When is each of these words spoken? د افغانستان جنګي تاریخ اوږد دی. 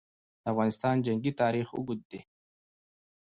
د 0.41 0.41
افغانستان 0.51 0.95
جنګي 1.05 1.31
تاریخ 1.41 1.67
اوږد 1.73 1.99
دی. 2.11 2.21